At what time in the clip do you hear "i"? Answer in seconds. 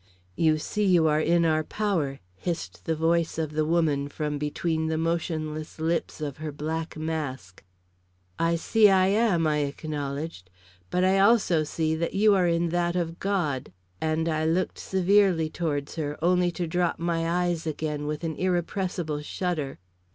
8.39-8.55, 8.89-9.05, 9.45-9.57, 11.03-11.19, 14.27-14.43